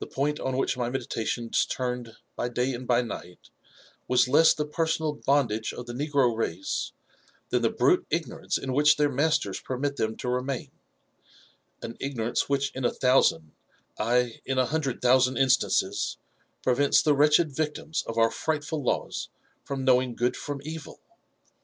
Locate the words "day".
2.48-2.72